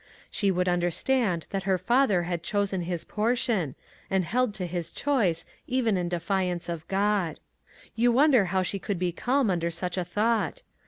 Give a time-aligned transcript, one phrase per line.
[0.31, 3.75] She would understand that her father had chosen his portion,
[4.09, 7.39] and held to his choice, even in defiance of G od.
[7.93, 10.63] You wonder how she could be calm under such a thought.